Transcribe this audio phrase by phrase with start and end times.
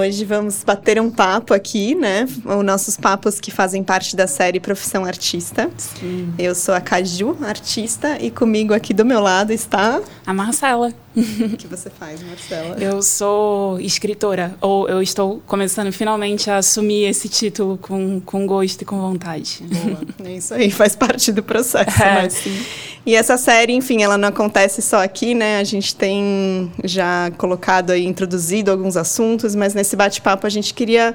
[0.00, 2.26] Hoje vamos bater um papo aqui, né?
[2.46, 5.70] Os nossos papos que fazem parte da série Profissão Artista.
[5.76, 6.32] Sim.
[6.38, 10.00] Eu sou a Caju, artista, e comigo aqui do meu lado está.
[10.26, 10.90] A Marcela.
[11.14, 12.76] Que você faz, Marcela?
[12.78, 18.82] Eu sou escritora, ou eu estou começando finalmente a assumir esse título com, com gosto
[18.82, 19.62] e com vontade.
[19.62, 20.30] Boa.
[20.30, 22.30] É isso aí, faz parte do processo, é, né?
[22.30, 22.56] Sim.
[23.04, 25.58] E essa série, enfim, ela não acontece só aqui, né?
[25.58, 31.14] A gente tem já colocado aí, introduzido alguns assuntos, mas nesse bate-papo a gente queria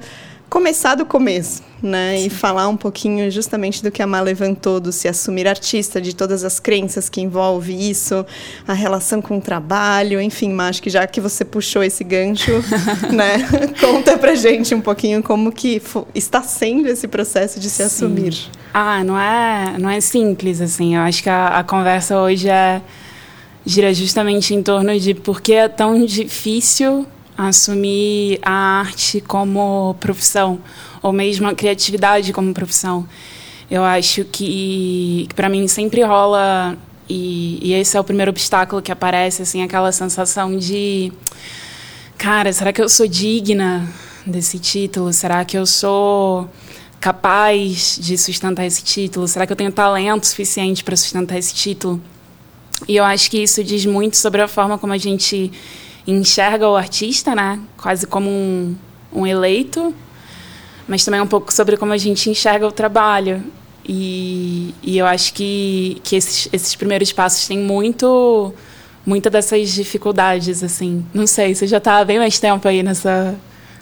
[0.50, 2.18] começar do começo, né?
[2.18, 2.26] Sim.
[2.26, 6.16] E falar um pouquinho justamente do que a Má levantou, do se assumir artista, de
[6.16, 8.26] todas as crenças que envolve isso,
[8.68, 12.52] a relação com o trabalho, enfim, Má, acho que já que você puxou esse gancho,
[13.12, 13.48] né?
[13.80, 15.82] Conta pra gente um pouquinho como que
[16.14, 17.84] está sendo esse processo de se Sim.
[17.84, 18.50] assumir.
[18.74, 20.96] Ah, não é, não é simples, assim.
[20.96, 22.82] Eu acho que a, a conversa hoje é
[23.66, 27.06] gira justamente em torno de por que é tão difícil
[27.38, 30.60] assumir a arte como profissão,
[31.02, 33.08] ou mesmo a criatividade como profissão.
[33.70, 36.78] Eu acho que, que para mim sempre rola
[37.10, 41.12] e, e, esse é o primeiro obstáculo que aparece, assim, aquela sensação de,
[42.18, 43.88] cara, será que eu sou digna
[44.26, 45.14] desse título?
[45.14, 46.50] Será que eu sou
[47.00, 49.28] capaz de sustentar esse título?
[49.28, 52.02] Será que eu tenho talento suficiente para sustentar esse título?
[52.88, 55.52] E eu acho que isso diz muito sobre a forma como a gente
[56.08, 57.60] enxerga o artista, né?
[57.78, 58.76] Quase como um,
[59.14, 59.94] um eleito,
[60.88, 63.44] mas também um pouco sobre como a gente enxerga o trabalho.
[63.88, 68.54] E, e eu acho que, que esses, esses primeiros passos têm muito
[69.06, 71.06] muita dessas dificuldades, assim.
[71.14, 73.36] Não sei, você já está bem mais tempo aí nessa,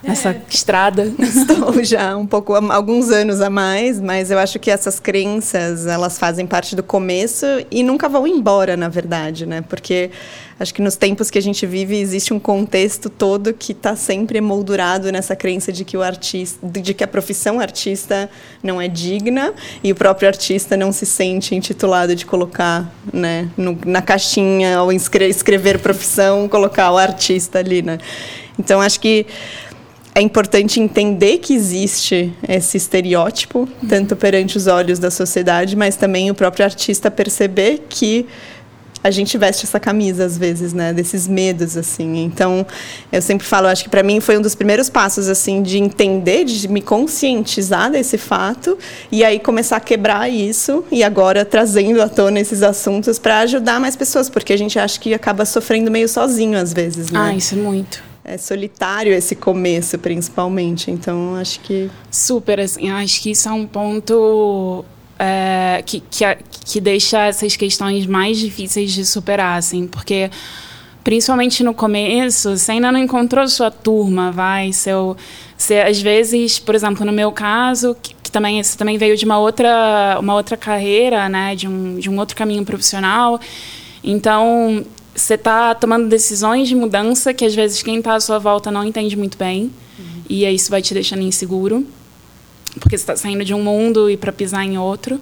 [0.03, 0.41] nessa é.
[0.49, 1.11] estrada.
[1.17, 6.19] Estou já um pouco, alguns anos a mais, mas eu acho que essas crenças, elas
[6.19, 9.61] fazem parte do começo e nunca vão embora, na verdade, né?
[9.61, 10.11] Porque
[10.59, 14.37] acho que nos tempos que a gente vive existe um contexto todo que está sempre
[14.37, 18.29] emoldurado nessa crença de que o artista, de que a profissão artista
[18.61, 19.53] não é digna
[19.83, 24.91] e o próprio artista não se sente intitulado de colocar, né, no, na caixinha ou
[24.91, 27.97] escrever profissão, colocar o artista ali, né?
[28.57, 29.25] Então acho que
[30.15, 36.29] é importante entender que existe esse estereótipo, tanto perante os olhos da sociedade, mas também
[36.29, 38.27] o próprio artista perceber que
[39.03, 42.23] a gente veste essa camisa às vezes, né, desses medos assim.
[42.23, 42.65] Então,
[43.11, 46.45] eu sempre falo, acho que para mim foi um dos primeiros passos assim de entender,
[46.45, 48.77] de me conscientizar desse fato
[49.11, 53.79] e aí começar a quebrar isso e agora trazendo à tona esses assuntos para ajudar
[53.79, 57.19] mais pessoas, porque a gente acha que acaba sofrendo meio sozinho às vezes, né?
[57.19, 60.89] Ah, isso é muito é solitário esse começo, principalmente.
[60.89, 61.89] Então, acho que.
[62.09, 64.85] Super, assim, acho que isso é um ponto
[65.19, 66.23] é, que, que,
[66.65, 70.29] que deixa essas questões mais difíceis de superar, assim, porque
[71.03, 75.17] principalmente no começo, você ainda não encontrou sua turma, vai, seu,
[75.57, 79.25] você, às vezes, por exemplo, no meu caso, que, que também você também veio de
[79.25, 83.39] uma outra uma outra carreira, né, de um, de um outro caminho profissional,
[84.01, 84.85] então
[85.15, 88.83] você está tomando decisões de mudança que às vezes quem está à sua volta não
[88.83, 90.21] entende muito bem, uhum.
[90.29, 91.85] e isso vai te deixando inseguro
[92.79, 95.19] porque você está saindo de um mundo e para pisar em outro.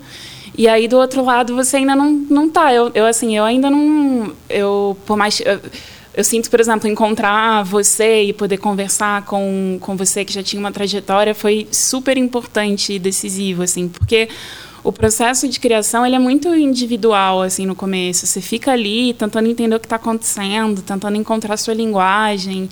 [0.57, 2.73] E aí do outro lado você ainda não não tá.
[2.73, 5.59] Eu, eu assim, eu ainda não eu por mais eu,
[6.13, 10.59] eu sinto, por exemplo, encontrar você e poder conversar com, com você que já tinha
[10.59, 14.27] uma trajetória foi super importante e decisivo, assim, porque
[14.83, 18.25] o processo de criação ele é muito individual, assim, no começo.
[18.25, 22.67] Você fica ali tentando entender o que está acontecendo, tentando encontrar sua linguagem.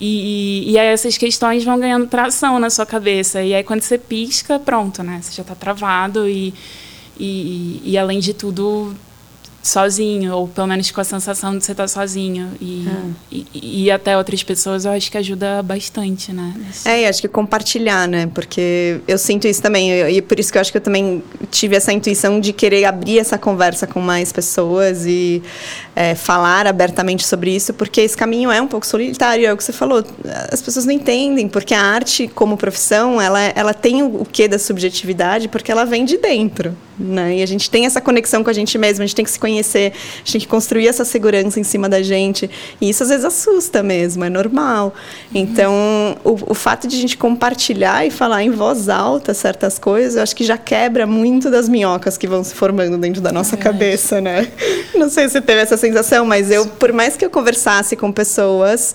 [0.00, 3.42] E, e aí essas questões vão ganhando tração na sua cabeça.
[3.42, 5.20] E aí quando você pisca, pronto, né?
[5.22, 6.52] Você já está travado e,
[7.18, 8.94] e, e, além de tudo,
[9.66, 12.50] sozinho, ou pelo menos com a sensação de você estar tá sozinho.
[12.60, 13.36] E, é.
[13.54, 16.54] e, e, até outras pessoas eu acho que ajuda bastante, né?
[16.84, 18.28] É, e acho que compartilhar, né?
[18.32, 21.76] Porque eu sinto isso também, e por isso que eu acho que eu também tive
[21.76, 25.42] essa intuição de querer abrir essa conversa com mais pessoas e
[25.94, 29.64] é, falar abertamente sobre isso, porque esse caminho é um pouco solitário, é o que
[29.64, 30.04] você falou.
[30.52, 34.58] As pessoas não entendem, porque a arte, como profissão, ela, ela tem o quê da
[34.58, 37.36] subjetividade, porque ela vem de dentro, né?
[37.36, 39.38] E a gente tem essa conexão com a gente mesmo, a gente tem que se
[39.38, 42.50] conhecer a gente tem que construir essa segurança em cima da gente.
[42.80, 44.94] E isso às vezes assusta mesmo, é normal.
[45.34, 50.16] Então, o, o fato de a gente compartilhar e falar em voz alta certas coisas,
[50.16, 53.56] eu acho que já quebra muito das minhocas que vão se formando dentro da nossa
[53.56, 54.50] é cabeça, né?
[54.94, 58.94] Não sei se teve essa sensação, mas eu, por mais que eu conversasse com pessoas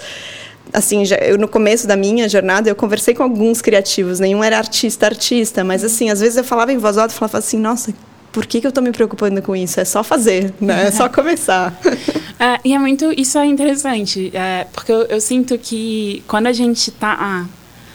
[0.74, 4.58] assim, já, eu no começo da minha jornada, eu conversei com alguns criativos, nenhum era
[4.58, 7.94] artista, artista, mas assim, às vezes eu falava em voz alta, falava assim, nossa,
[8.32, 9.80] por que, que eu estou me preocupando com isso?
[9.80, 10.88] É só fazer, né?
[10.88, 11.78] É só começar.
[12.44, 13.14] É, e é muito.
[13.16, 17.46] Isso é interessante, é, porque eu, eu, sinto que quando a gente está ah,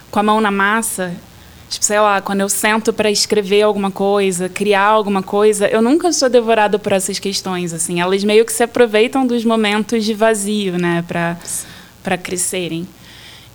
[0.09, 1.13] com a mão na massa,
[1.69, 6.13] tipo, sei lá, quando eu sento para escrever alguma coisa, criar alguma coisa, eu nunca
[6.13, 8.01] sou devorado por essas questões, assim.
[8.01, 11.37] Elas meio que se aproveitam dos momentos de vazio, né, para
[12.15, 12.87] crescerem.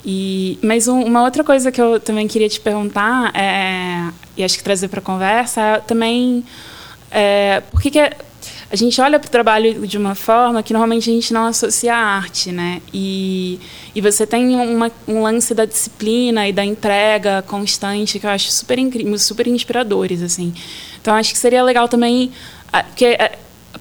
[0.03, 4.57] E, mas um, uma outra coisa que eu também queria te perguntar, é, e acho
[4.57, 6.43] que trazer para a conversa, é também
[7.11, 8.11] é, por que, que é,
[8.71, 11.93] a gente olha para o trabalho de uma forma que normalmente a gente não associa
[11.93, 12.81] à arte, né?
[12.93, 13.59] E,
[13.93, 18.49] e você tem uma, um lance da disciplina e da entrega constante que eu acho
[18.49, 20.53] super incrível, super inspiradores, assim.
[21.01, 22.31] Então acho que seria legal também,
[22.87, 23.17] porque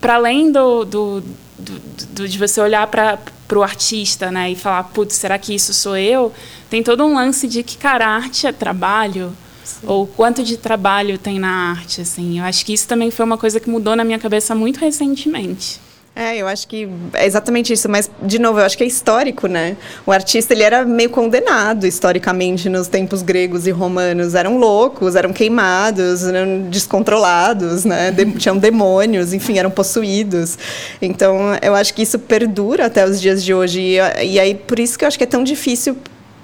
[0.01, 1.23] para além do, do,
[1.61, 1.81] do,
[2.15, 3.19] do, de você olhar para
[3.51, 6.33] para o artista, né, e falar, putz, será que isso sou eu?
[6.71, 9.89] Tem todo um lance de que, cara, arte é trabalho, Sim.
[9.89, 12.39] ou quanto de trabalho tem na arte, assim.
[12.39, 15.81] Eu acho que isso também foi uma coisa que mudou na minha cabeça muito recentemente.
[16.21, 19.47] É, eu acho que é exatamente isso, mas de novo, eu acho que é histórico,
[19.47, 19.75] né?
[20.05, 25.33] O artista ele era meio condenado historicamente nos tempos gregos e romanos, eram loucos, eram
[25.33, 28.11] queimados, eram descontrolados, né?
[28.11, 30.59] De, tinham demônios, enfim, eram possuídos.
[31.01, 34.79] Então, eu acho que isso perdura até os dias de hoje e, e aí por
[34.79, 35.97] isso que eu acho que é tão difícil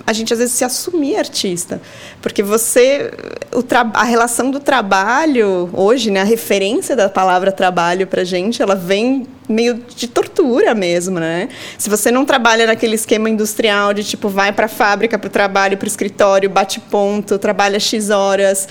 [0.06, 1.80] a gente às vezes se assumir artista,
[2.22, 3.10] porque você
[3.52, 3.64] o
[3.94, 9.26] a relação do trabalho hoje, né, a referência da palavra trabalho para gente, ela vem
[9.48, 11.48] meio de tortura mesmo, né?
[11.78, 15.30] Se você não trabalha naquele esquema industrial de tipo vai para a fábrica, para o
[15.30, 18.68] trabalho, para o escritório, bate ponto, trabalha x horas,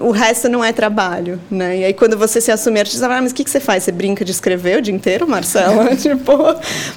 [0.00, 1.78] o resto não é trabalho, né?
[1.78, 3.60] E aí quando você se assume artista, você fala, ah, mas o que, que você
[3.60, 3.82] faz?
[3.84, 5.94] Você brinca de escrever o dia inteiro, Marcela?
[5.96, 6.32] tipo,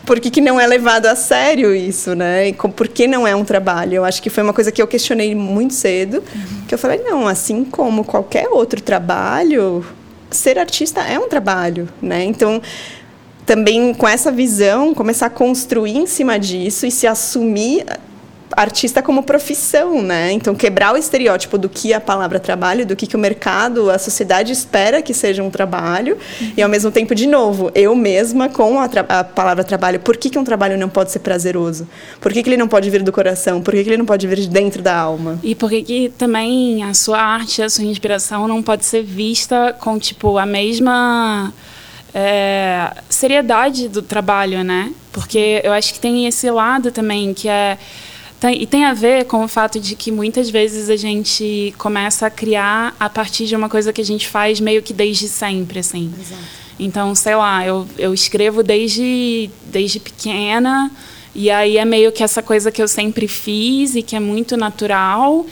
[0.05, 2.49] por que, que não é levado a sério isso, né?
[2.49, 3.95] E por que não é um trabalho?
[3.95, 6.65] Eu acho que foi uma coisa que eu questionei muito cedo, uhum.
[6.67, 9.85] que eu falei, não, assim como qualquer outro trabalho,
[10.31, 12.23] ser artista é um trabalho, né?
[12.23, 12.61] Então,
[13.45, 17.85] também com essa visão, começar a construir em cima disso e se assumir
[18.55, 20.31] artista como profissão, né?
[20.31, 23.97] Então quebrar o estereótipo do que a palavra trabalho, do que, que o mercado, a
[23.97, 26.53] sociedade espera que seja um trabalho, uhum.
[26.57, 30.29] e ao mesmo tempo, de novo, eu mesma com a, a palavra trabalho, por que,
[30.29, 31.87] que um trabalho não pode ser prazeroso?
[32.19, 33.61] Por que, que ele não pode vir do coração?
[33.61, 35.39] Por que, que ele não pode vir de dentro da alma?
[35.43, 39.75] E por que, que também a sua arte, a sua inspiração não pode ser vista
[39.79, 41.53] com tipo a mesma
[42.13, 44.93] é, seriedade do trabalho, né?
[45.11, 47.77] Porque eu acho que tem esse lado também que é
[48.45, 52.27] tem, e tem a ver com o fato de que muitas vezes a gente começa
[52.27, 55.79] a criar a partir de uma coisa que a gente faz meio que desde sempre,
[55.79, 56.13] assim.
[56.19, 56.41] Exato.
[56.79, 60.91] Então, sei lá, eu, eu escrevo desde, desde pequena,
[61.33, 64.55] e aí é meio que essa coisa que eu sempre fiz e que é muito
[64.55, 65.45] natural.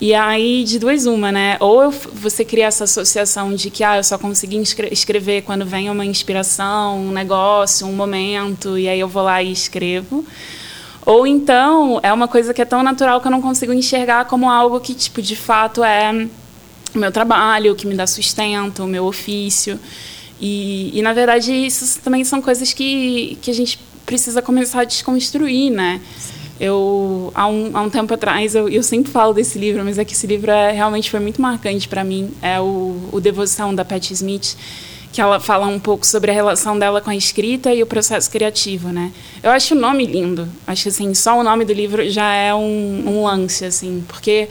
[0.00, 1.58] E aí, de duas uma, né?
[1.60, 4.60] Ou eu, você cria essa associação de que ah, eu só consegui
[4.90, 9.52] escrever quando vem uma inspiração, um negócio, um momento, e aí eu vou lá e
[9.52, 10.24] escrevo.
[11.10, 14.48] Ou então é uma coisa que é tão natural que eu não consigo enxergar como
[14.48, 16.28] algo que, tipo, de fato é
[16.94, 19.76] meu trabalho, que me dá sustento, o meu ofício.
[20.40, 24.84] E, e na verdade, isso também são coisas que, que a gente precisa começar a
[24.84, 26.00] desconstruir, né?
[26.60, 30.04] Eu, há um, há um tempo atrás, eu, eu sempre falo desse livro, mas é
[30.04, 32.30] que esse livro é, realmente foi muito marcante para mim.
[32.40, 34.56] É o, o Devoção, da Patti Smith
[35.12, 38.30] que ela fala um pouco sobre a relação dela com a escrita e o processo
[38.30, 39.12] criativo, né?
[39.42, 40.48] Eu acho o nome lindo.
[40.66, 44.48] Acho que assim, só o nome do livro já é um, um lance, assim, porque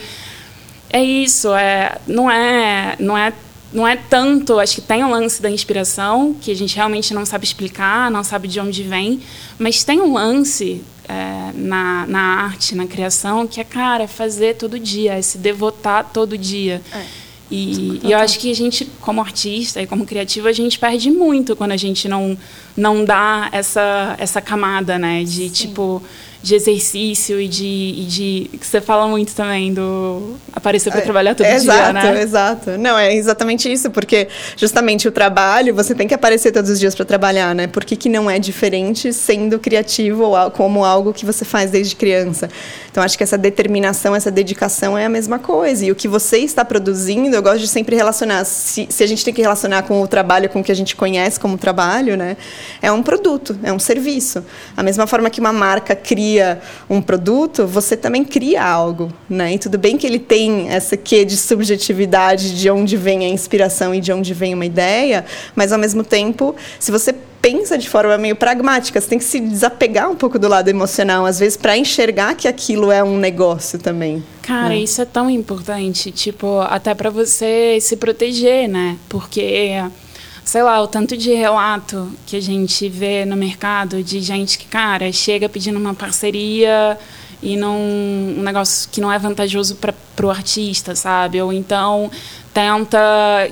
[0.90, 3.34] é isso, é, não é, não é
[3.72, 7.24] não é tanto, acho que tem o lance da inspiração, que a gente realmente não
[7.24, 9.22] sabe explicar, não sabe de onde vem,
[9.60, 14.80] mas tem um lance é, na, na arte, na criação, que é, cara, fazer todo
[14.80, 16.82] dia, é se devotar todo dia.
[16.92, 17.06] É.
[17.52, 21.10] E, e, eu acho que a gente, como artista e como criativo, a gente perde
[21.10, 22.38] muito quando a gente não,
[22.78, 25.24] não dá essa, essa camada, né?
[25.24, 25.50] De, Sim.
[25.50, 26.02] tipo,
[26.42, 28.58] de exercício e de, e de.
[28.58, 32.22] que você fala muito também do aparecer para é, trabalhar todo exato, dia, né?
[32.22, 36.80] Exato, Não, é exatamente isso, porque justamente o trabalho, você tem que aparecer todos os
[36.80, 37.68] dias para trabalhar, né?
[37.68, 41.94] Por que, que não é diferente sendo criativo ou como algo que você faz desde
[41.96, 42.50] criança?
[42.90, 45.86] Então, acho que essa determinação, essa dedicação é a mesma coisa.
[45.86, 48.46] E o que você está produzindo, eu gosto de sempre relacionar.
[48.46, 50.96] Se, se a gente tem que relacionar com o trabalho, com o que a gente
[50.96, 52.38] conhece como trabalho, né?
[52.82, 54.44] É um produto, é um serviço.
[54.76, 59.54] A mesma forma que uma marca cria cria um produto, você também cria algo, né?
[59.54, 63.96] E tudo bem que ele tem essa quê de subjetividade de onde vem a inspiração
[63.96, 68.18] e de onde vem uma ideia, mas ao mesmo tempo, se você pensa de forma
[68.18, 71.78] meio pragmática, você tem que se desapegar um pouco do lado emocional, às vezes, para
[71.78, 74.24] enxergar que aquilo é um negócio também.
[74.42, 74.80] Cara, né?
[74.80, 78.98] isso é tão importante, tipo, até para você se proteger, né?
[79.08, 79.82] Porque
[80.50, 84.66] sei lá, o tanto de relato que a gente vê no mercado de gente que,
[84.66, 86.98] cara, chega pedindo uma parceria
[87.40, 91.40] e não um negócio que não é vantajoso para o artista, sabe?
[91.40, 92.10] Ou então
[92.52, 93.00] tenta,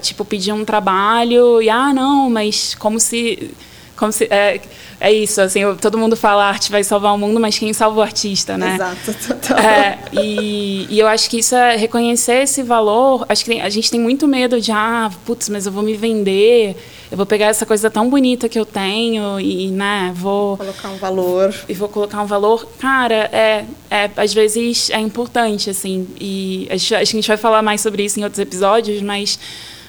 [0.01, 3.51] tipo, pedir um trabalho e, ah, não, mas como se
[3.97, 4.61] como se, é,
[4.99, 8.01] é isso, assim, todo mundo fala arte vai salvar o mundo, mas quem salva o
[8.01, 8.75] artista, né?
[8.75, 9.57] Exato, total.
[9.57, 13.25] É, e, e, eu acho que isso é reconhecer esse valor.
[13.27, 16.75] Acho que a gente tem muito medo de, ah, putz, mas eu vou me vender,
[17.11, 20.57] eu vou pegar essa coisa tão bonita que eu tenho e, né, vou...
[20.57, 21.55] Colocar um valor.
[21.67, 22.67] E vou colocar um valor.
[22.79, 27.63] Cara, é, é às vezes é importante, assim, e acho que a gente vai falar
[27.63, 29.39] mais sobre isso em outros episódios, mas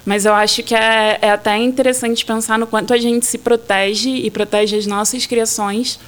[0.08, 4.08] mas eu acho que é, é até interessante pensar no quanto a gente se protege
[4.08, 6.00] e protege as nossas criações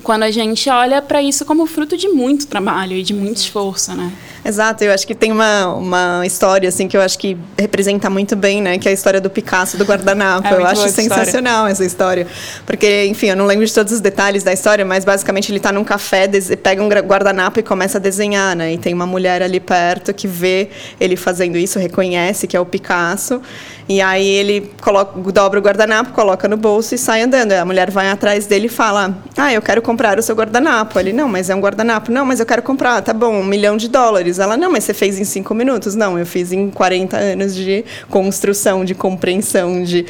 [0.00, 3.94] quando a gente olha para isso como fruto de muito trabalho e de muito esforço,
[3.94, 4.12] né?
[4.44, 8.34] Exato, eu acho que tem uma, uma história assim que eu acho que representa muito
[8.34, 10.48] bem, né, que é a história do Picasso do guardanapo.
[10.48, 11.72] É eu acho sensacional história.
[11.72, 12.26] essa história,
[12.64, 15.70] porque enfim, eu não lembro de todos os detalhes da história, mas basicamente ele está
[15.70, 16.26] num café,
[16.62, 18.72] pega um guardanapo e começa a desenhar, né?
[18.72, 22.64] E tem uma mulher ali perto que vê ele fazendo isso, reconhece que é o
[22.64, 23.42] Picasso,
[23.90, 27.50] e aí ele coloca, dobra o guardanapo, coloca no bolso e sai andando.
[27.50, 30.96] A mulher vai atrás dele e fala: "Ah, eu quero comprar o seu guardanapo".
[31.00, 32.12] Ele: "Não, mas é um guardanapo".
[32.12, 33.02] "Não, mas eu quero comprar".
[33.02, 34.38] "Tá bom, um milhão de dólares".
[34.38, 35.96] Ela, não, mas você fez em cinco minutos?
[35.96, 40.06] Não, eu fiz em 40 anos de construção, de compreensão, de.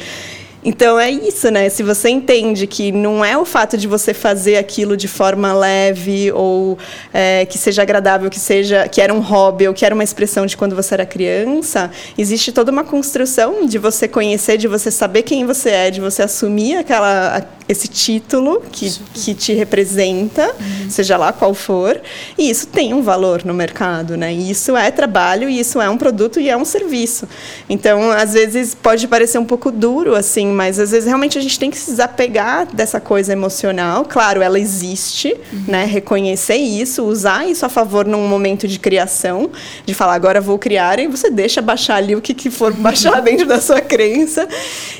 [0.63, 1.69] Então é isso, né?
[1.69, 6.31] Se você entende que não é o fato de você fazer aquilo de forma leve
[6.31, 6.77] ou
[7.11, 10.45] é, que seja agradável, que seja que era um hobby ou que era uma expressão
[10.45, 15.23] de quando você era criança, existe toda uma construção de você conhecer, de você saber
[15.23, 20.89] quem você é, de você assumir aquela esse título que, que te representa, uhum.
[20.89, 21.99] seja lá qual for,
[22.37, 24.33] e isso tem um valor no mercado, né?
[24.33, 27.27] E isso é trabalho, e isso é um produto e é um serviço.
[27.69, 31.57] Então, às vezes pode parecer um pouco duro assim, mas às vezes realmente a gente
[31.57, 34.05] tem que se desapegar dessa coisa emocional.
[34.05, 35.63] Claro, ela existe, uhum.
[35.67, 35.85] né?
[35.85, 39.49] Reconhecer isso, usar isso a favor num momento de criação,
[39.85, 43.21] de falar agora vou criar e você deixa baixar ali o que, que for baixar
[43.23, 44.47] dentro da sua crença.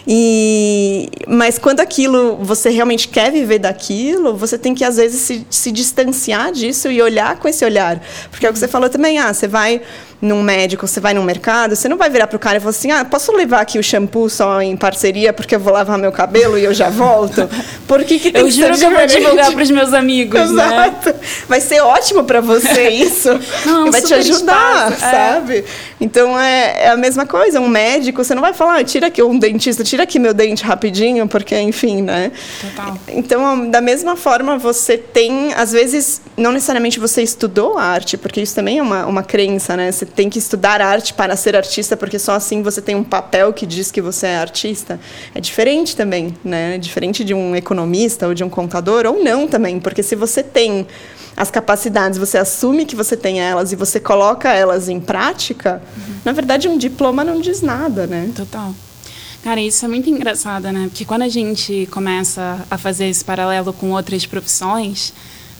[0.08, 5.48] E mas quando aquilo você realmente quer viver daquilo, você tem que às vezes se,
[5.50, 9.18] se distanciar disso e olhar com esse olhar, porque é o que você falou também,
[9.18, 9.82] ah, você vai
[10.22, 12.70] num médico, você vai num mercado, você não vai virar para o cara e falar
[12.70, 16.12] assim: ah, posso levar aqui o shampoo só em parceria porque eu vou lavar meu
[16.12, 17.50] cabelo e eu já volto?
[17.88, 20.52] Por que, que tem eu que juro que eu vou divulgar para os meus amigos.
[20.52, 20.66] Né?
[20.66, 21.10] Exato.
[21.10, 21.16] Né?
[21.48, 23.30] Vai ser ótimo para você isso.
[23.66, 25.06] não, vai te ajudar, espaço.
[25.06, 25.12] É.
[25.12, 25.58] sabe?
[25.58, 25.64] É.
[26.00, 27.60] Então é, é, a mesma coisa.
[27.60, 30.64] Um médico, você não vai falar, ah, tira aqui um dentista, tira aqui meu dente
[30.64, 32.32] rapidinho, porque, enfim, né?
[32.62, 32.98] Total.
[33.10, 38.56] Então, da mesma forma, você tem, às vezes, não necessariamente você estudou arte, porque isso
[38.56, 39.92] também é uma, uma crença, né?
[39.92, 43.54] Você tem que estudar arte para ser artista, porque só assim você tem um papel
[43.54, 45.00] que diz que você é artista.
[45.34, 46.76] É diferente também, né?
[46.76, 50.44] É diferente de um economista ou de um contador, ou não também, porque se você
[50.44, 50.88] tem
[51.36, 56.16] as capacidades, você assume que você tem elas e você coloca elas em prática, uhum.
[56.26, 58.30] na verdade um diploma não diz nada, né?
[58.36, 58.76] Total.
[59.44, 60.88] Cara, isso é muito engraçado, né?
[60.90, 65.14] Porque quando a gente começa a fazer esse paralelo com outras profissões,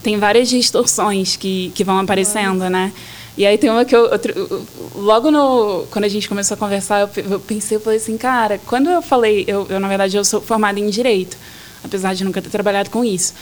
[0.04, 2.92] tem várias distorções que, que vão aparecendo, né?
[3.38, 7.02] E aí tem uma que eu, eu, logo no quando a gente começou a conversar,
[7.02, 10.26] eu, eu, pensei, eu falei assim, cara, quando eu falei, eu, eu na verdade eu
[10.26, 11.38] sou formada em direito,
[11.84, 13.34] apesar de nunca ter trabalhado com isso.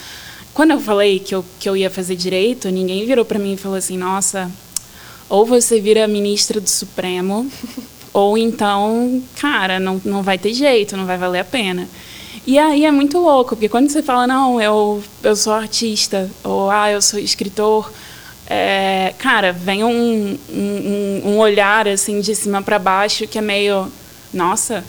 [0.54, 3.58] Quando eu falei que eu, que eu ia fazer direito, ninguém virou para mim e
[3.58, 4.52] falou assim, nossa,
[5.28, 7.50] ou você vira ministra do Supremo,
[8.14, 11.88] ou então, cara, não, não vai ter jeito, não vai valer a pena.
[12.46, 16.70] E aí é muito louco, porque quando você fala, não, eu, eu sou artista, ou
[16.70, 17.92] ah, eu sou escritor,
[18.50, 23.92] é, cara, vem um, um, um, olhar assim de cima para baixo que é meio,
[24.34, 24.84] nossa,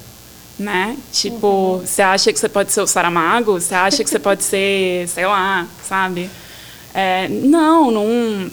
[0.59, 0.97] né?
[1.13, 1.79] Tipo, uhum.
[1.81, 3.61] você acha que você pode ser o Saramago?
[3.61, 6.31] Você acha que você pode ser, sei lá, sabe?
[6.95, 8.51] É, não, não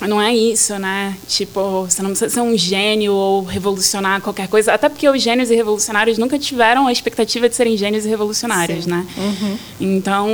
[0.00, 1.16] não é isso, né?
[1.26, 4.74] Tipo, você não precisa ser um gênio ou revolucionar qualquer coisa.
[4.74, 8.84] Até porque os gênios e revolucionários nunca tiveram a expectativa de serem gênios e revolucionários,
[8.84, 8.90] Sim.
[8.90, 9.06] né?
[9.16, 9.58] Uhum.
[9.80, 10.28] Então,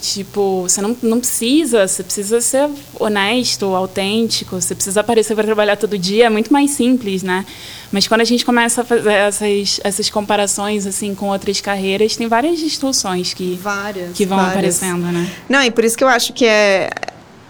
[0.00, 5.76] tipo, você não, não precisa, você precisa ser honesto, autêntico, você precisa aparecer para trabalhar
[5.76, 7.44] todo dia, é muito mais simples, né?
[7.90, 12.28] Mas quando a gente começa a fazer essas, essas comparações, assim, com outras carreiras, tem
[12.28, 14.52] várias distorções que, várias, que vão várias.
[14.52, 15.28] aparecendo, né?
[15.48, 16.88] Não, e por isso que eu acho que é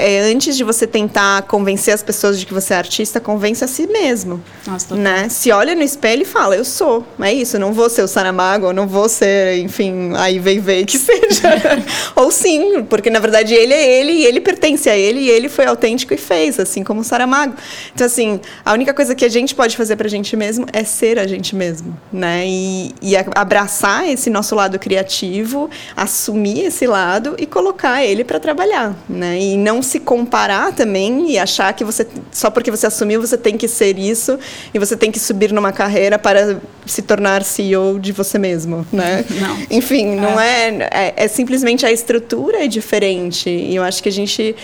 [0.01, 3.69] é antes de você tentar convencer as pessoas de que você é artista, convence a
[3.69, 4.43] si mesmo.
[4.67, 5.29] Nossa, né?
[5.29, 7.07] Se olha no espelho e fala, eu sou.
[7.21, 10.97] É isso, não vou ser o Saramago, não vou ser, enfim, aí vem vem que
[10.99, 11.83] seja.
[12.17, 15.49] Ou sim, porque na verdade ele é ele e ele pertence a ele e ele
[15.49, 17.55] foi autêntico e fez, assim como o Saramago.
[17.95, 21.19] Então, assim, a única coisa que a gente pode fazer pra gente mesmo é ser
[21.19, 22.45] a gente mesmo, né?
[22.47, 28.95] E, e abraçar esse nosso lado criativo, assumir esse lado e colocar ele para trabalhar,
[29.09, 29.39] né?
[29.39, 33.57] E não se comparar também e achar que você só porque você assumiu você tem
[33.57, 34.39] que ser isso
[34.73, 39.25] e você tem que subir numa carreira para se tornar CEO de você mesmo, né?
[39.41, 39.59] Não.
[39.71, 44.09] Enfim, não é, é, é, é simplesmente a estrutura é diferente e eu acho que
[44.09, 44.55] a gente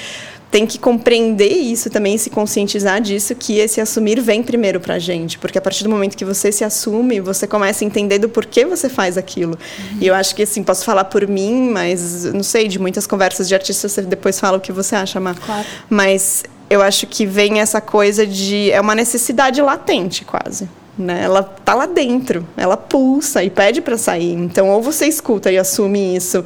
[0.50, 4.98] tem que compreender isso também, se conscientizar disso, que esse assumir vem primeiro para a
[4.98, 8.28] gente, porque a partir do momento que você se assume, você começa a entender do
[8.28, 9.58] porquê você faz aquilo.
[9.78, 9.98] Uhum.
[10.00, 13.48] E eu acho que, assim, posso falar por mim, mas, não sei, de muitas conversas
[13.48, 15.36] de artistas, você depois fala o que você acha, Mar.
[15.38, 15.66] Claro.
[15.90, 18.70] Mas eu acho que vem essa coisa de...
[18.70, 20.68] É uma necessidade latente, quase.
[20.96, 21.22] Né?
[21.24, 24.32] Ela tá lá dentro, ela pulsa e pede para sair.
[24.32, 26.44] Então, ou você escuta e assume isso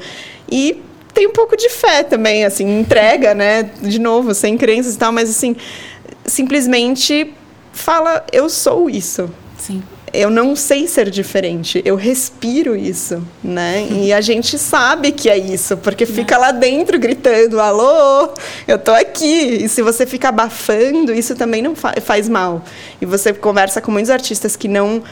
[0.50, 3.70] e tem um pouco de fé também, assim, entrega, né?
[3.80, 5.56] De novo, sem crenças e tal, mas assim,
[6.24, 7.34] simplesmente
[7.72, 9.30] fala, eu sou isso.
[9.58, 9.82] Sim.
[10.12, 13.86] Eu não sei ser diferente, eu respiro isso, né?
[14.02, 18.30] E a gente sabe que é isso, porque fica lá dentro gritando, alô,
[18.66, 19.64] eu tô aqui.
[19.64, 22.64] E se você fica abafando, isso também não fa faz mal.
[23.00, 25.02] E você conversa com muitos artistas que não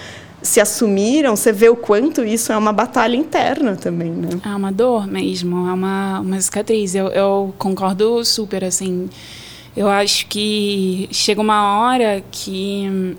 [0.40, 4.28] se assumiram, você vê o quanto isso é uma batalha interna também, né?
[4.44, 6.94] É uma dor mesmo, é uma, uma cicatriz.
[6.94, 9.08] Eu, eu concordo super, assim.
[9.76, 13.16] Eu acho que chega uma hora que,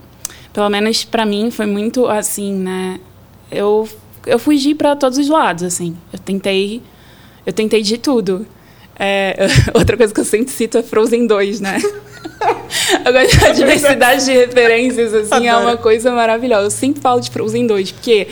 [0.54, 3.00] pelo menos para mim, foi muito assim, né?
[3.52, 3.88] Eu,
[4.26, 5.96] eu fugi para todos os lados, assim.
[6.14, 6.82] Eu tentei,
[7.46, 8.46] eu tentei de tudo.
[8.98, 11.80] É, outra coisa que eu sempre cito é Frozen 2, né?
[13.06, 16.68] Agora, a diversidade de referências, assim, é uma coisa maravilhosa.
[16.68, 18.28] Eu sempre falo de Frozen 2, porque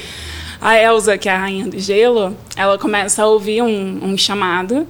[0.61, 4.87] a Elsa, que é a rainha do gelo, ela começa a ouvir um, um chamado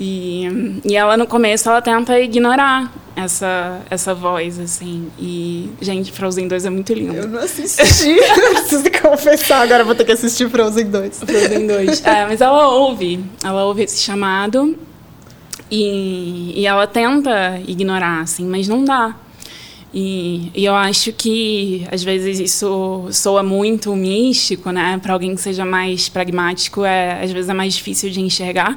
[0.00, 5.10] e, e ela, no começo, ela tenta ignorar essa, essa voz, assim.
[5.18, 7.14] E, gente, Frozen 2 é muito lindo.
[7.14, 8.16] Eu não assisti.
[8.54, 11.18] Preciso confessar, agora vou ter que assistir Frozen 2.
[11.18, 12.04] Frozen 2.
[12.06, 13.22] É, mas ela ouve.
[13.44, 14.74] Ela ouve esse chamado
[15.70, 19.14] e, e ela tenta ignorar, assim, mas não dá.
[19.92, 24.98] E, e, eu acho que às vezes isso soa muito místico, né?
[25.02, 28.76] Para alguém que seja mais pragmático, é às vezes é mais difícil de enxergar.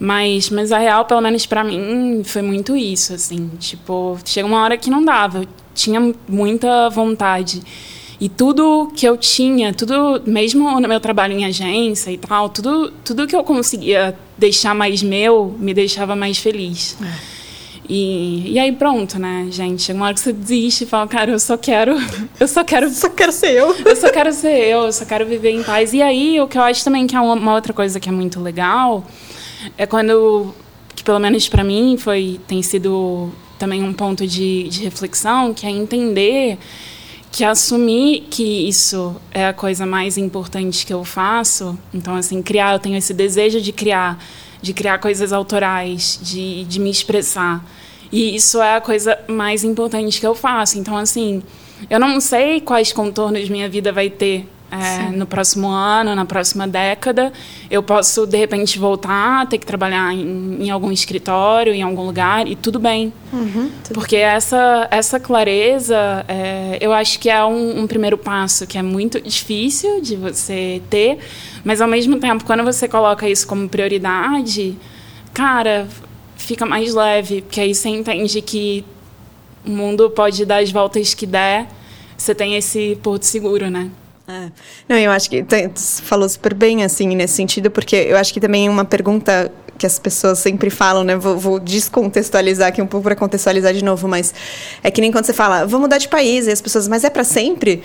[0.00, 3.48] Mas, mas a real, pelo menos para mim, foi muito isso, assim.
[3.60, 5.42] Tipo, chega uma hora que não dava.
[5.42, 7.62] Eu tinha muita vontade.
[8.22, 12.92] E tudo que eu tinha, tudo, mesmo no meu trabalho em agência e tal, tudo,
[13.04, 16.96] tudo que eu conseguia deixar mais meu, me deixava mais feliz.
[17.02, 17.12] É.
[17.88, 19.82] E, e aí pronto, né, gente?
[19.82, 21.96] Chega uma hora que você desiste e fala, cara, eu só quero.
[22.38, 22.88] Eu só quero.
[22.90, 23.74] só quero ser eu.
[23.84, 25.92] Eu só quero ser eu, eu só quero viver em paz.
[25.92, 28.12] E aí, o que eu acho também que é uma, uma outra coisa que é
[28.12, 29.04] muito legal
[29.76, 30.54] é quando.
[30.94, 35.66] Que pelo menos para mim foi, tem sido também um ponto de, de reflexão, que
[35.66, 36.56] é entender
[37.32, 42.74] que assumir que isso é a coisa mais importante que eu faço, então assim, criar,
[42.74, 44.22] eu tenho esse desejo de criar,
[44.60, 47.64] de criar coisas autorais, de, de me expressar.
[48.12, 50.78] E isso é a coisa mais importante que eu faço.
[50.78, 51.42] Então assim,
[51.88, 56.66] eu não sei quais contornos minha vida vai ter é, no próximo ano, na próxima
[56.66, 57.30] década,
[57.70, 62.48] eu posso, de repente, voltar, ter que trabalhar em, em algum escritório, em algum lugar,
[62.48, 63.12] e tudo bem.
[63.30, 68.66] Uhum, tudo Porque essa, essa clareza, é, eu acho que é um, um primeiro passo
[68.66, 71.18] que é muito difícil de você ter,
[71.62, 74.74] mas, ao mesmo tempo, quando você coloca isso como prioridade,
[75.34, 75.86] cara,
[76.34, 78.86] fica mais leve, porque aí você entende que
[79.66, 81.68] o mundo pode dar as voltas que der,
[82.16, 83.90] você tem esse porto seguro, né?
[84.26, 84.50] É.
[84.88, 85.70] Não, eu acho que você
[86.02, 89.98] falou super bem, assim, nesse sentido, porque eu acho que também uma pergunta que as
[89.98, 91.16] pessoas sempre falam, né?
[91.16, 94.32] Vou, vou descontextualizar aqui um pouco para contextualizar de novo, mas
[94.82, 97.10] é que nem quando você fala, vou mudar de país, e as pessoas, mas é
[97.10, 97.82] para sempre?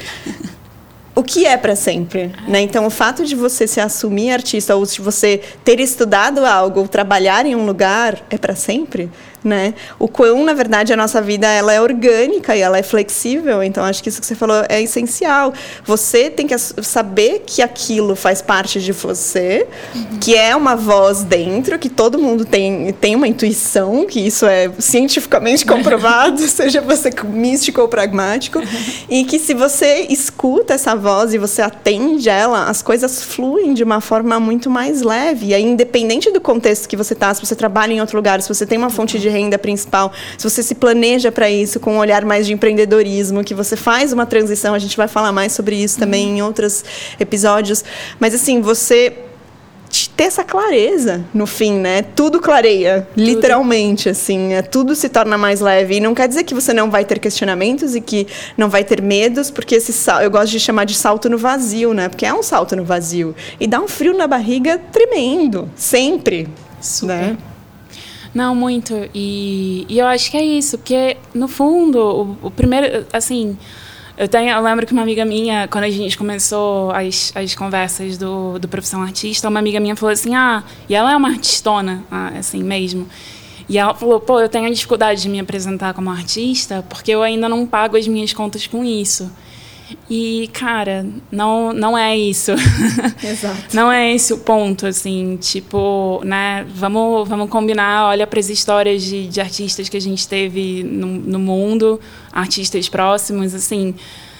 [1.18, 2.62] o que é para sempre, né?
[2.62, 6.88] Então, o fato de você se assumir artista ou de você ter estudado algo ou
[6.88, 9.10] trabalhar em um lugar é para sempre,
[9.44, 9.74] né?
[10.00, 13.64] O quão, na verdade, a nossa vida ela é orgânica e ela é flexível.
[13.64, 15.54] Então, acho que isso que você falou é essencial.
[15.86, 20.20] Você tem que saber que aquilo faz parte de você, uhum.
[20.20, 24.72] que é uma voz dentro, que todo mundo tem, tem uma intuição, que isso é
[24.80, 28.66] cientificamente comprovado, seja você místico ou pragmático, uhum.
[29.10, 33.84] e que se você escuta essa voz e você atende ela, as coisas fluem de
[33.84, 35.48] uma forma muito mais leve.
[35.48, 38.50] E aí, independente do contexto que você está, se você trabalha em outro lugar, se
[38.50, 41.98] você tem uma fonte de renda principal, se você se planeja para isso com um
[41.98, 45.76] olhar mais de empreendedorismo, que você faz uma transição, a gente vai falar mais sobre
[45.76, 46.38] isso também uhum.
[46.38, 46.84] em outros
[47.20, 47.84] episódios.
[48.20, 49.14] Mas assim, você
[50.16, 52.02] ter essa clareza no fim, né?
[52.02, 53.24] Tudo clareia, tudo.
[53.24, 55.96] literalmente, assim, é, tudo se torna mais leve.
[55.96, 59.02] E não quer dizer que você não vai ter questionamentos e que não vai ter
[59.02, 62.10] medos, porque esse sal, eu gosto de chamar de salto no vazio, né?
[62.10, 63.36] Porque é um salto no vazio.
[63.60, 66.48] E dá um frio na barriga tremendo, sempre.
[66.82, 67.08] Super.
[67.08, 67.38] Né?
[68.34, 68.94] Não, muito.
[69.14, 73.58] E, e eu acho que é isso, porque no fundo, o, o primeiro, assim
[74.18, 78.18] eu, tenho, eu lembro que uma amiga minha, quando a gente começou as, as conversas
[78.18, 82.04] do, do Profissão Artista, uma amiga minha falou assim, ah, e ela é uma artistona,
[82.10, 83.08] ah, assim mesmo.
[83.70, 87.48] E ela falou, pô, eu tenho dificuldade de me apresentar como artista porque eu ainda
[87.48, 89.32] não pago as minhas contas com isso.
[90.10, 92.52] E, cara, não, não é isso.
[93.24, 93.76] Exato.
[93.76, 99.04] não é esse o ponto, assim, tipo, né, vamos, vamos combinar, olha para as histórias
[99.04, 102.00] de, de artistas que a gente teve no, no mundo,
[102.32, 103.96] artistas próximos, assim,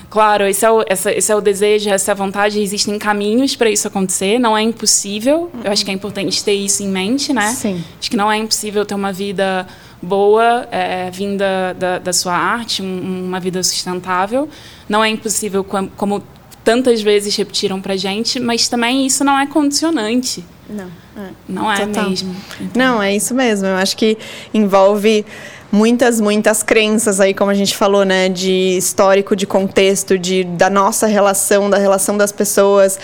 [0.10, 2.62] Claro, esse é, o, essa, esse é o desejo, essa é a vontade.
[2.62, 5.52] Existem caminhos para isso acontecer, não é impossível.
[5.54, 5.62] Uhum.
[5.66, 7.50] Eu acho que é importante ter isso em mente, né?
[7.50, 7.84] Sim.
[8.00, 9.68] Acho que não é impossível ter uma vida
[10.02, 14.48] boa é, vinda da, da sua arte, um, uma vida sustentável.
[14.88, 16.24] Não é impossível, como, como
[16.64, 20.44] tantas vezes repetiram para gente, mas também isso não é condicionante.
[20.70, 21.30] Não, é.
[21.48, 22.10] não é Total.
[22.10, 22.36] mesmo.
[22.60, 22.70] Então.
[22.76, 23.66] Não, é isso mesmo.
[23.68, 24.18] Eu acho que
[24.54, 25.26] envolve
[25.72, 30.70] muitas, muitas crenças aí, como a gente falou, né, de histórico, de contexto, de da
[30.70, 33.00] nossa relação, da relação das pessoas.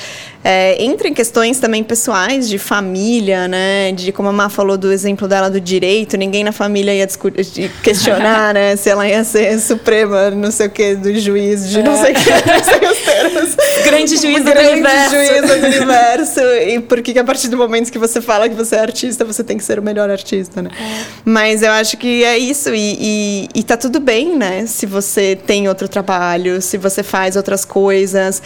[0.45, 3.93] É, entra em questões também pessoais, de família, né?
[3.93, 7.07] De como a Má falou do exemplo dela do direito, ninguém na família ia
[7.81, 8.75] questionar, né?
[8.75, 12.15] Se ela ia ser suprema, não sei o que, do juiz, de não sei o
[12.15, 13.12] que, não sei os termos.
[13.83, 15.47] Grande juiz do universo.
[15.47, 16.39] do universo.
[16.39, 19.43] E por que a partir do momento que você fala que você é artista, você
[19.43, 20.69] tem que ser o melhor artista, né?
[20.79, 21.03] É.
[21.25, 22.73] Mas eu acho que é isso.
[22.73, 24.65] E, e, e tá tudo bem, né?
[24.65, 28.41] Se você tem outro trabalho, se você faz outras coisas.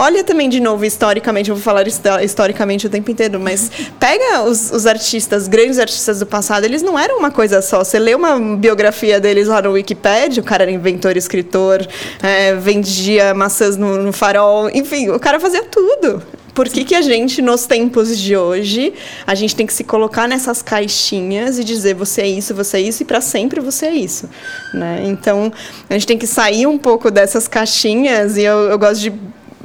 [0.00, 1.84] Olha também de novo historicamente, eu vou falar
[2.22, 6.96] historicamente o tempo inteiro, mas pega os, os artistas, grandes artistas do passado, eles não
[6.96, 7.82] eram uma coisa só.
[7.82, 11.84] Você lê uma biografia deles lá no Wikipedia, o cara era inventor, escritor,
[12.22, 16.22] é, vendia maçãs no, no farol, enfim, o cara fazia tudo
[16.58, 18.92] por que, que a gente, nos tempos de hoje,
[19.24, 22.80] a gente tem que se colocar nessas caixinhas e dizer você é isso, você é
[22.80, 24.28] isso e para sempre você é isso,
[24.74, 25.04] né?
[25.04, 25.52] Então
[25.88, 29.12] a gente tem que sair um pouco dessas caixinhas e eu, eu gosto de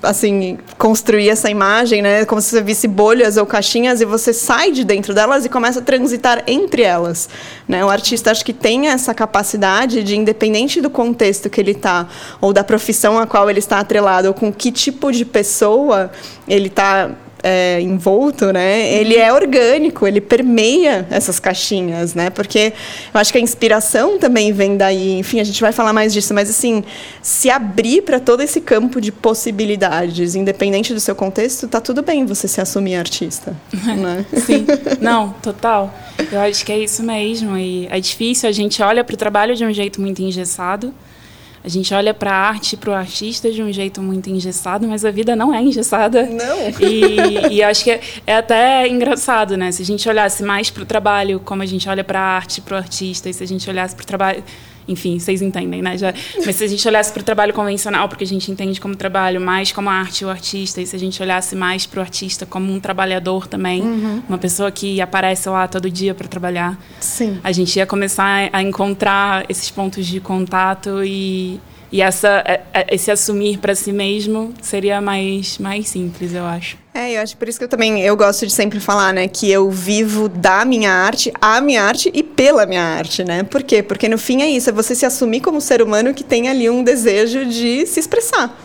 [0.03, 2.25] assim, construir essa imagem, né?
[2.25, 5.79] Como se você visse bolhas ou caixinhas e você sai de dentro delas e começa
[5.79, 7.29] a transitar entre elas,
[7.67, 7.83] né?
[7.83, 12.07] O artista acho que tem essa capacidade de, independente do contexto que ele está
[12.41, 16.11] ou da profissão a qual ele está atrelado ou com que tipo de pessoa
[16.47, 17.09] ele está
[17.43, 18.93] é, envolto, né?
[18.93, 22.29] Ele é orgânico, ele permeia essas caixinhas, né?
[22.29, 22.73] Porque
[23.13, 25.19] eu acho que a inspiração também vem daí.
[25.19, 26.84] Enfim, a gente vai falar mais disso, mas assim,
[27.21, 32.25] se abrir para todo esse campo de possibilidades, independente do seu contexto, tá tudo bem
[32.25, 34.25] você se assumir artista, né?
[34.45, 34.65] Sim,
[35.01, 35.93] não, total.
[36.32, 37.58] Eu acho que é isso mesmo.
[37.58, 38.47] E é difícil.
[38.47, 40.93] A gente olha para o trabalho de um jeito muito engessado.
[41.63, 45.06] A gente olha para a arte, para o artista de um jeito muito engessado, mas
[45.06, 46.23] a vida não é engessada.
[46.23, 46.58] Não.
[46.86, 49.71] E, e acho que é, é, até engraçado, né?
[49.71, 52.60] Se a gente olhasse mais para o trabalho, como a gente olha para a arte,
[52.60, 54.43] para o artista, e se a gente olhasse para o trabalho
[54.87, 55.97] enfim, vocês entendem, né?
[55.97, 56.13] Já,
[56.45, 59.39] mas se a gente olhasse para o trabalho convencional, porque a gente entende como trabalho
[59.39, 62.01] mais como a arte e o artista, e se a gente olhasse mais para o
[62.01, 64.23] artista como um trabalhador também, uhum.
[64.27, 67.39] uma pessoa que aparece lá todo dia para trabalhar, Sim.
[67.43, 71.59] a gente ia começar a encontrar esses pontos de contato e
[71.93, 76.75] e essa, é, é, esse assumir para si mesmo seria mais, mais simples, eu acho.
[76.91, 79.51] É, eu acho por isso que eu também eu gosto de sempre falar, né, que
[79.51, 83.43] eu vivo da minha arte, a minha arte e pela minha arte, né?
[83.43, 83.84] Por quê?
[83.84, 86.67] Porque no fim é isso, é você se assumir como ser humano que tem ali
[86.67, 88.60] um desejo de se expressar,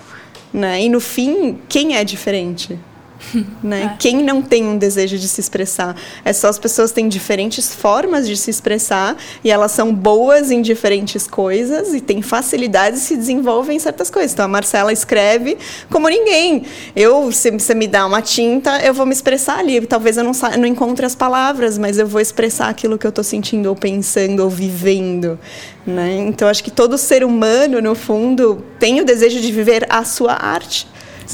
[0.50, 0.80] né?
[0.80, 2.78] E no fim, quem é diferente?
[3.62, 3.92] Né?
[3.94, 3.96] É.
[3.98, 5.96] Quem não tem um desejo de se expressar?
[6.24, 10.62] É só as pessoas têm diferentes formas de se expressar e elas são boas em
[10.62, 14.32] diferentes coisas e têm facilidade e se desenvolvem em certas coisas.
[14.32, 15.58] Então a Marcela escreve
[15.90, 16.64] como ninguém.
[16.94, 19.80] Eu, se você me dá uma tinta, eu vou me expressar ali.
[19.86, 23.24] Talvez eu não, não encontre as palavras, mas eu vou expressar aquilo que eu estou
[23.24, 25.38] sentindo ou pensando ou vivendo.
[25.84, 26.16] Né?
[26.28, 30.32] Então acho que todo ser humano, no fundo, tem o desejo de viver a sua
[30.32, 30.86] arte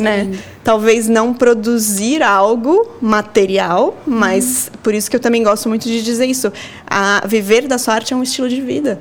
[0.02, 0.30] né?
[0.62, 4.80] Talvez não produzir algo material, mas uhum.
[4.82, 6.52] por isso que eu também gosto muito de dizer isso.
[6.86, 9.00] A viver da sua arte é um estilo de vida.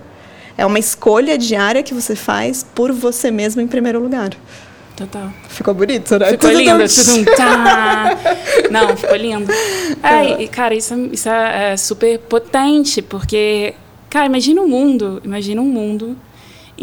[0.58, 4.32] É uma escolha diária que você faz por você mesmo em primeiro lugar.
[4.96, 5.34] Total.
[5.50, 6.30] Ficou bonito, né?
[6.30, 6.84] Ficou lindo.
[7.36, 8.18] Tá.
[8.70, 9.52] Não, ficou lindo.
[10.04, 13.74] É, e, cara, isso, é, isso é, é super potente, porque,
[14.10, 16.18] cara, imagina um mundo, imagina um mundo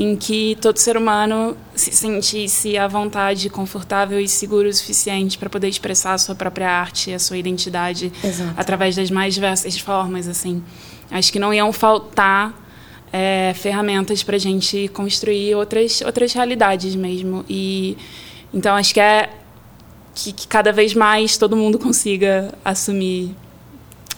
[0.01, 5.51] em que todo ser humano se sentisse à vontade, confortável e seguro o suficiente para
[5.51, 8.55] poder expressar a sua própria arte, a sua identidade Exato.
[8.57, 10.65] através das mais diversas formas, assim.
[11.11, 12.59] Acho que não iam faltar
[13.13, 17.45] é, ferramentas para a gente construir outras outras realidades mesmo.
[17.47, 17.99] E
[18.55, 19.29] então acho que é
[20.15, 23.37] que, que cada vez mais todo mundo consiga assumir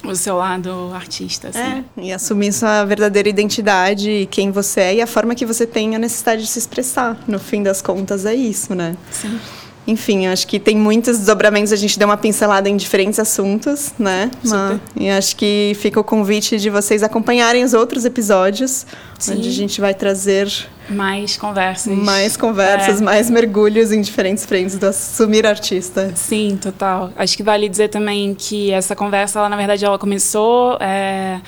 [0.05, 1.49] o seu lado artista.
[1.49, 1.59] Assim.
[1.59, 5.95] É, e assumir sua verdadeira identidade, quem você é e a forma que você tem
[5.95, 7.19] a necessidade de se expressar.
[7.27, 8.97] No fim das contas, é isso, né?
[9.11, 9.39] Sim.
[9.87, 14.31] Enfim, acho que tem muitos desdobramentos, a gente deu uma pincelada em diferentes assuntos, né?
[14.45, 14.81] Super.
[14.97, 18.87] E acho que fica o convite de vocês acompanharem os outros episódios,
[19.19, 19.35] Sim.
[19.35, 20.49] onde a gente vai trazer
[20.89, 21.97] mais conversas.
[21.97, 23.05] Mais conversas, é.
[23.05, 26.13] mais mergulhos em diferentes frentes do assumir artista.
[26.15, 27.11] Sim, total.
[27.17, 30.77] Acho que vale dizer também que essa conversa, ela, na verdade, ela começou.
[30.81, 31.41] É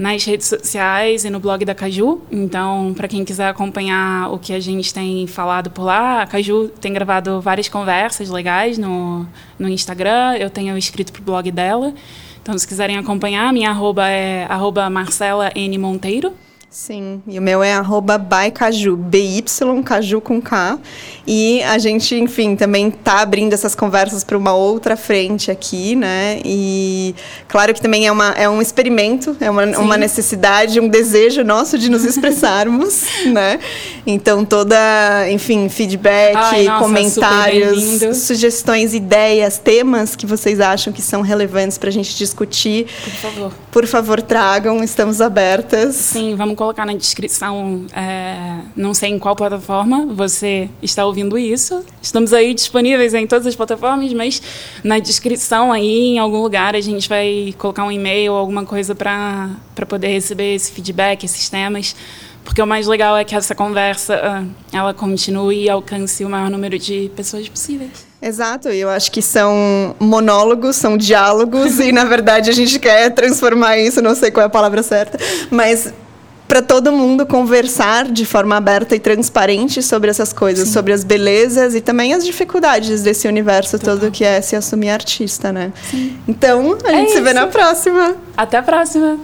[0.00, 2.22] nas redes sociais e no blog da Caju.
[2.32, 6.68] Então, para quem quiser acompanhar o que a gente tem falado por lá, a Caju
[6.80, 9.26] tem gravado várias conversas legais no,
[9.58, 10.36] no Instagram.
[10.38, 11.92] Eu tenho escrito para o blog dela.
[12.42, 15.76] Então, se quiserem acompanhar, minha arroba é arroba Marcela N.
[15.76, 16.32] Monteiro.
[16.72, 20.78] Sim, e o meu é arroba bycaju, B-Y, caju com K.
[21.26, 26.40] E a gente, enfim, também tá abrindo essas conversas para uma outra frente aqui, né?
[26.44, 27.12] E
[27.48, 31.76] claro que também é, uma, é um experimento, é uma, uma necessidade, um desejo nosso
[31.76, 33.58] de nos expressarmos, né?
[34.06, 41.20] Então, toda, enfim, feedback, Ai, nossa, comentários, sugestões, ideias, temas que vocês acham que são
[41.20, 42.86] relevantes para a gente discutir.
[43.02, 43.52] Por favor.
[43.72, 45.96] Por favor, tragam, estamos abertas.
[45.96, 51.82] Sim, vamos colocar na descrição, é, não sei em qual plataforma você está ouvindo isso.
[52.02, 54.42] Estamos aí disponíveis em todas as plataformas, mas
[54.84, 58.94] na descrição aí, em algum lugar, a gente vai colocar um e-mail ou alguma coisa
[58.94, 59.56] para
[59.88, 61.96] poder receber esse feedback, esses temas.
[62.44, 66.50] Porque o mais legal é que essa conversa ah, ela continue e alcance o maior
[66.50, 68.06] número de pessoas possíveis.
[68.22, 73.78] Exato, eu acho que são monólogos, são diálogos, e na verdade a gente quer transformar
[73.78, 75.18] isso, não sei qual é a palavra certa,
[75.50, 75.90] mas
[76.50, 80.74] para todo mundo conversar de forma aberta e transparente sobre essas coisas, Sim.
[80.74, 83.96] sobre as belezas e também as dificuldades desse universo Total.
[83.96, 85.72] todo que é se assumir artista, né?
[85.88, 86.18] Sim.
[86.26, 88.16] Então, a é gente é se vê na próxima.
[88.36, 89.16] Até a próxima.